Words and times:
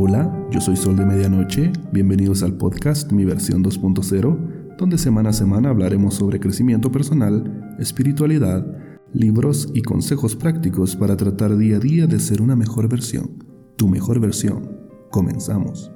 Hola, 0.00 0.32
yo 0.52 0.60
soy 0.60 0.76
Sol 0.76 0.94
de 0.94 1.04
Medianoche, 1.04 1.72
bienvenidos 1.90 2.44
al 2.44 2.56
podcast 2.56 3.10
Mi 3.10 3.24
versión 3.24 3.64
2.0, 3.64 4.76
donde 4.76 4.96
semana 4.96 5.30
a 5.30 5.32
semana 5.32 5.70
hablaremos 5.70 6.14
sobre 6.14 6.38
crecimiento 6.38 6.92
personal, 6.92 7.74
espiritualidad, 7.80 8.64
libros 9.12 9.68
y 9.74 9.82
consejos 9.82 10.36
prácticos 10.36 10.94
para 10.94 11.16
tratar 11.16 11.56
día 11.56 11.78
a 11.78 11.80
día 11.80 12.06
de 12.06 12.20
ser 12.20 12.40
una 12.40 12.54
mejor 12.54 12.88
versión, 12.88 13.42
tu 13.74 13.88
mejor 13.88 14.20
versión. 14.20 14.70
Comenzamos. 15.10 15.90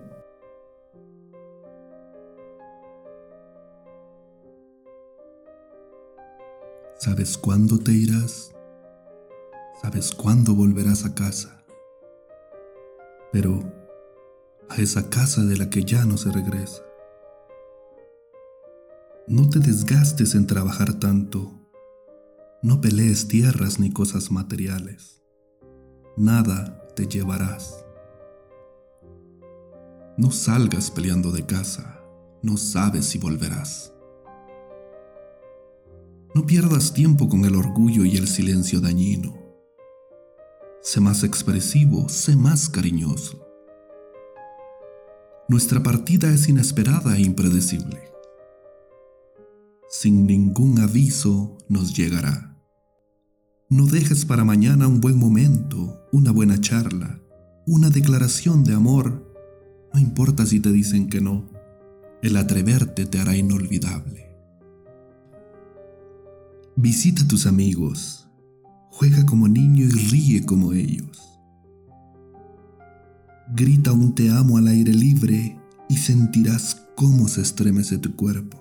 ¿Sabes 6.99 7.39
cuándo 7.39 7.79
te 7.79 7.93
irás? 7.93 8.53
¿Sabes 9.81 10.11
cuándo 10.11 10.57
volverás 10.57 11.05
a 11.05 11.15
casa? 11.15 11.65
Pero 13.31 13.82
a 14.73 14.77
esa 14.77 15.11
casa 15.11 15.45
de 15.45 15.59
la 15.59 15.69
que 15.69 15.85
ya 15.85 16.07
no 16.07 16.17
se 16.17 16.33
regresa. 16.33 16.83
No 19.29 19.49
te 19.51 19.59
desgastes 19.59 20.35
en 20.35 20.47
trabajar 20.47 20.95
tanto. 20.95 21.53
No 22.63 22.81
pelees 22.81 23.29
tierras 23.29 23.79
ni 23.79 23.93
cosas 23.93 24.31
materiales. 24.31 25.23
Nada 26.17 26.87
te 26.97 27.07
llevarás. 27.07 27.85
No 30.17 30.31
salgas 30.31 30.91
peleando 30.91 31.33
de 31.33 31.45
casa. 31.45 32.01
No 32.43 32.57
sabes 32.57 33.05
si 33.05 33.19
volverás. 33.19 33.93
No 36.35 36.47
pierdas 36.47 36.95
tiempo 36.95 37.29
con 37.29 37.45
el 37.45 37.57
orgullo 37.57 38.07
y 38.07 38.17
el 38.17 38.27
silencio 38.27 38.81
dañino. 38.81 39.39
Sé 40.81 41.01
más 41.01 41.25
expresivo, 41.25 42.09
sé 42.09 42.37
más 42.37 42.71
cariñoso. 42.71 43.52
Nuestra 45.49 45.83
partida 45.83 46.33
es 46.33 46.49
inesperada 46.49 47.17
e 47.17 47.23
impredecible. 47.23 48.01
Sin 49.91 50.27
ningún 50.27 50.79
aviso 50.79 51.59
nos 51.69 51.95
llegará. 51.95 52.57
No 53.69 53.87
dejes 53.87 54.25
para 54.25 54.45
mañana 54.45 54.87
un 54.87 55.01
buen 55.01 55.19
momento, 55.19 56.07
una 56.13 56.31
buena 56.31 56.61
charla, 56.61 57.21
una 57.67 57.91
declaración 57.91 58.65
de 58.65 58.75
amor. 58.75 59.35
No 59.93 60.01
importa 60.01 60.47
si 60.47 60.61
te 60.61 60.71
dicen 60.71 61.09
que 61.09 61.21
no, 61.21 61.51
el 62.23 62.37
atreverte 62.37 63.05
te 63.05 63.19
hará 63.19 63.37
inolvidable. 63.37 64.31
Visita 66.77 67.25
a 67.25 67.29
tus 67.29 67.47
amigos, 67.47 68.29
juega 68.91 69.27
como 69.27 69.49
niño 69.49 69.85
y 69.87 69.91
ríe 69.91 70.47
como 70.47 70.73
ellos. 70.73 71.32
Grita 73.55 73.93
un 73.93 74.15
te 74.15 74.31
amo 74.31 74.57
al 74.57 74.67
aire 74.67 74.95
libre 74.95 75.59
y 75.87 75.99
sentirás 75.99 76.87
cómo 76.97 77.29
se 77.29 77.43
estremece 77.43 77.99
tu 77.99 78.17
cuerpo. 78.17 78.59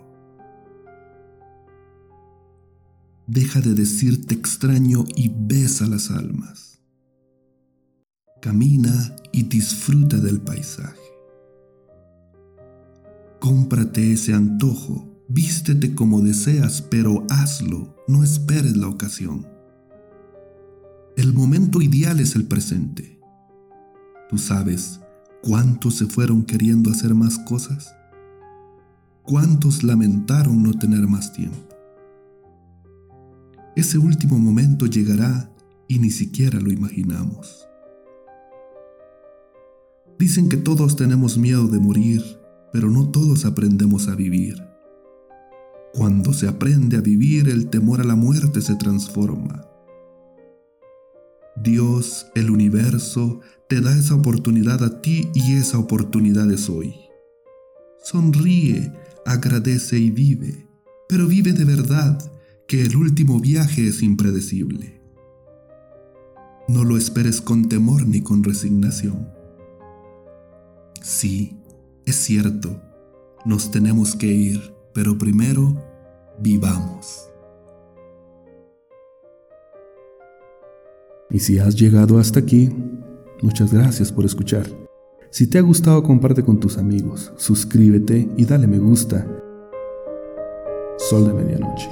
Deja 3.25 3.61
de 3.61 3.73
decirte 3.73 4.35
extraño 4.35 5.05
y 5.15 5.29
besa 5.33 5.87
las 5.87 6.11
almas. 6.11 6.81
Camina 8.41 9.15
y 9.31 9.43
disfruta 9.43 10.17
del 10.17 10.41
paisaje. 10.41 10.99
Cómprate 13.39 14.11
ese 14.11 14.33
antojo, 14.33 15.07
vístete 15.29 15.95
como 15.95 16.19
deseas, 16.19 16.81
pero 16.81 17.25
hazlo, 17.29 17.95
no 18.09 18.25
esperes 18.25 18.75
la 18.75 18.89
ocasión. 18.89 19.47
El 21.15 21.33
momento 21.33 21.81
ideal 21.81 22.19
es 22.19 22.35
el 22.35 22.45
presente. 22.45 23.20
Tú 24.31 24.37
sabes 24.37 25.01
cuántos 25.43 25.97
se 25.97 26.05
fueron 26.05 26.43
queriendo 26.43 26.89
hacer 26.89 27.13
más 27.13 27.37
cosas. 27.39 27.93
Cuántos 29.23 29.83
lamentaron 29.83 30.63
no 30.63 30.71
tener 30.71 31.05
más 31.05 31.33
tiempo. 31.33 31.57
Ese 33.75 33.97
último 33.97 34.39
momento 34.39 34.85
llegará 34.85 35.51
y 35.89 35.99
ni 35.99 36.11
siquiera 36.11 36.61
lo 36.61 36.71
imaginamos. 36.71 37.67
Dicen 40.17 40.47
que 40.47 40.55
todos 40.55 40.95
tenemos 40.95 41.37
miedo 41.37 41.67
de 41.67 41.79
morir, 41.79 42.23
pero 42.71 42.89
no 42.89 43.09
todos 43.09 43.43
aprendemos 43.43 44.07
a 44.07 44.15
vivir. 44.15 44.63
Cuando 45.93 46.31
se 46.31 46.47
aprende 46.47 46.95
a 46.95 47.01
vivir, 47.01 47.49
el 47.49 47.69
temor 47.69 47.99
a 47.99 48.05
la 48.05 48.15
muerte 48.15 48.61
se 48.61 48.75
transforma. 48.75 49.70
Dios, 51.63 52.27
el 52.35 52.49
universo, 52.49 53.39
te 53.67 53.81
da 53.81 53.95
esa 53.95 54.15
oportunidad 54.15 54.83
a 54.83 55.01
ti 55.01 55.29
y 55.33 55.53
esa 55.53 55.77
oportunidad 55.77 56.49
es 56.51 56.69
hoy. 56.69 56.95
Sonríe, 58.03 58.91
agradece 59.25 59.99
y 59.99 60.09
vive, 60.09 60.67
pero 61.07 61.27
vive 61.27 61.53
de 61.53 61.65
verdad, 61.65 62.19
que 62.67 62.81
el 62.81 62.95
último 62.95 63.39
viaje 63.39 63.87
es 63.87 64.01
impredecible. 64.01 65.01
No 66.67 66.83
lo 66.83 66.97
esperes 66.97 67.41
con 67.41 67.67
temor 67.67 68.07
ni 68.07 68.21
con 68.21 68.43
resignación. 68.43 69.29
Sí, 71.01 71.57
es 72.05 72.15
cierto, 72.15 72.81
nos 73.45 73.71
tenemos 73.71 74.15
que 74.15 74.27
ir, 74.27 74.73
pero 74.93 75.17
primero 75.17 75.83
vivamos. 76.39 77.30
Y 81.31 81.39
si 81.39 81.59
has 81.59 81.75
llegado 81.75 82.19
hasta 82.19 82.39
aquí, 82.39 82.69
Muchas 83.41 83.73
gracias 83.73 84.11
por 84.11 84.23
escuchar. 84.23 84.67
Si 85.31 85.47
te 85.47 85.57
ha 85.57 85.61
gustado, 85.61 86.03
comparte 86.03 86.43
con 86.43 86.59
tus 86.59 86.77
amigos, 86.77 87.33
suscríbete 87.37 88.29
y 88.37 88.45
dale 88.45 88.67
me 88.67 88.77
gusta. 88.77 89.25
Sol 91.09 91.25
de 91.25 91.33
medianoche. 91.33 91.89